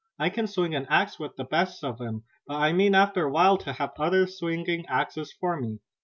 [0.17, 3.31] I can swing an axe with the best of 'em, but I mean after a
[3.31, 5.77] while to have others swinging axes for me.